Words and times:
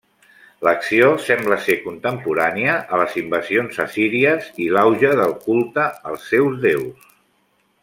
L'acció 0.67 1.09
sembla 1.25 1.57
ser 1.65 1.75
contemporània 1.83 2.77
a 2.97 3.01
les 3.03 3.13
invasions 3.21 3.77
assíries 3.85 4.49
i 4.65 4.71
l'auge 4.79 5.13
del 5.23 5.37
culte 5.47 5.87
als 6.13 6.27
seus 6.33 6.59
déus. 6.67 7.07